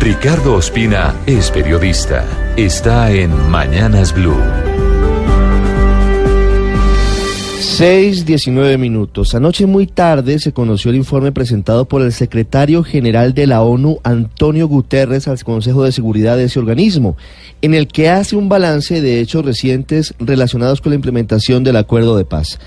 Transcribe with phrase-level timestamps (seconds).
[0.00, 2.24] Ricardo Ospina es periodista.
[2.56, 4.40] Está en Mañanas Blue.
[7.58, 9.34] 6.19 minutos.
[9.34, 13.98] Anoche muy tarde se conoció el informe presentado por el secretario general de la ONU,
[14.04, 17.16] Antonio Guterres, al Consejo de Seguridad de ese organismo,
[17.60, 22.16] en el que hace un balance de hechos recientes relacionados con la implementación del acuerdo
[22.16, 22.60] de paz.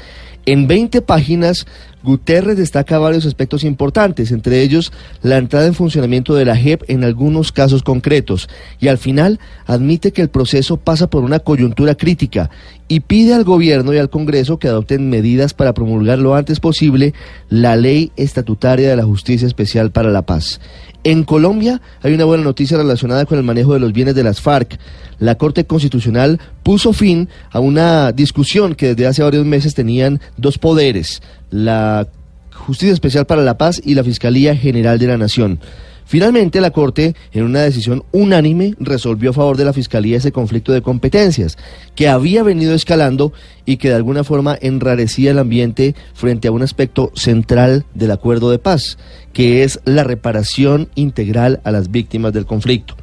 [0.46, 1.68] En 20 páginas,
[2.04, 4.92] Guterres destaca varios aspectos importantes, entre ellos
[5.22, 10.12] la entrada en funcionamiento de la JEP en algunos casos concretos, y al final admite
[10.12, 12.50] que el proceso pasa por una coyuntura crítica
[12.88, 17.14] y pide al gobierno y al Congreso que adopten medidas para promulgar lo antes posible
[17.50, 20.60] la ley estatutaria de la Justicia Especial para la Paz.
[21.04, 24.42] En Colombia hay una buena noticia relacionada con el manejo de los bienes de las
[24.42, 24.78] FARC.
[25.20, 30.58] La Corte Constitucional puso fin a una discusión que desde hace varios meses tenían dos
[30.58, 32.08] poderes, la
[32.54, 35.60] Justicia Especial para la Paz y la Fiscalía General de la Nación.
[36.06, 40.74] Finalmente, la Corte, en una decisión unánime, resolvió a favor de la Fiscalía ese conflicto
[40.74, 41.58] de competencias,
[41.96, 43.32] que había venido escalando
[43.66, 48.52] y que de alguna forma enrarecía el ambiente frente a un aspecto central del acuerdo
[48.52, 48.98] de paz,
[49.32, 52.96] que es la reparación integral a las víctimas del conflicto.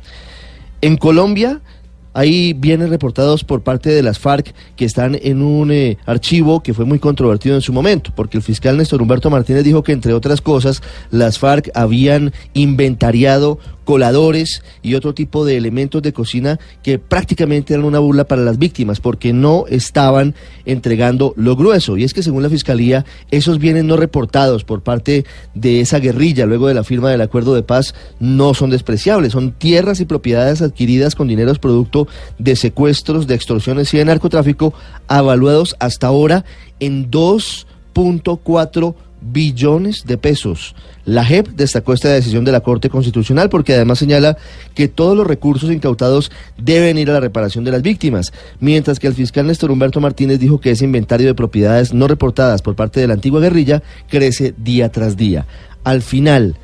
[0.82, 1.62] En Colombia,
[2.18, 6.74] hay bienes reportados por parte de las FARC que están en un eh, archivo que
[6.74, 10.12] fue muy controvertido en su momento, porque el fiscal Néstor Humberto Martínez dijo que, entre
[10.12, 16.98] otras cosas, las FARC habían inventariado coladores y otro tipo de elementos de cocina que
[16.98, 20.34] prácticamente eran una burla para las víctimas porque no estaban
[20.66, 21.96] entregando lo grueso.
[21.96, 26.44] Y es que según la Fiscalía, esos bienes no reportados por parte de esa guerrilla
[26.44, 29.32] luego de la firma del acuerdo de paz no son despreciables.
[29.32, 34.74] Son tierras y propiedades adquiridas con dineros producto de secuestros, de extorsiones y de narcotráfico,
[35.06, 36.44] avaluados hasta ahora
[36.78, 40.74] en 2.4 billones de pesos.
[41.04, 44.36] La JEP destacó esta decisión de la Corte Constitucional porque además señala
[44.74, 49.06] que todos los recursos incautados deben ir a la reparación de las víctimas, mientras que
[49.06, 53.00] el fiscal Néstor Humberto Martínez dijo que ese inventario de propiedades no reportadas por parte
[53.00, 55.46] de la antigua guerrilla crece día tras día.
[55.84, 56.56] Al final,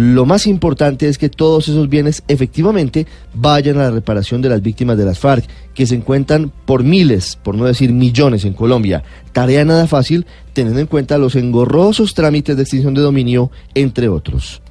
[0.00, 4.62] lo más importante es que todos esos bienes efectivamente vayan a la reparación de las
[4.62, 5.44] víctimas de las FARC,
[5.74, 9.02] que se encuentran por miles, por no decir millones en Colombia.
[9.32, 14.62] Tarea nada fácil, teniendo en cuenta los engorrosos trámites de extinción de dominio, entre otros.